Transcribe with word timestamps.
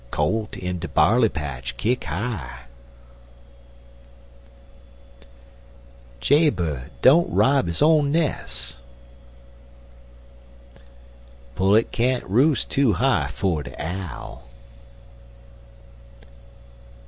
Colt 0.09 0.57
in 0.57 0.79
de 0.79 0.87
barley 0.87 1.29
patch 1.29 1.77
kick 1.77 2.05
high. 2.05 2.63
Jay 6.19 6.49
bird 6.49 6.89
don't 7.03 7.31
rob 7.31 7.67
his 7.67 7.83
own 7.83 8.11
nes'. 8.11 8.77
Pullet 11.53 11.91
can't 11.91 12.23
roost 12.27 12.71
too 12.71 12.93
high 12.93 13.27
for 13.31 13.61
de 13.61 13.75
owl. 13.77 14.43